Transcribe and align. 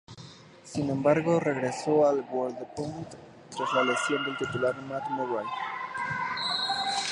Sin 0.63 0.89
embargo, 0.89 1.39
regresó 1.39 2.07
al 2.09 2.23
Wolverhampton 2.23 3.07
tras 3.55 3.71
la 3.75 3.83
lesión 3.83 4.25
del 4.25 4.35
titular 4.35 4.75
Matt 4.81 5.07
Murray. 5.11 5.45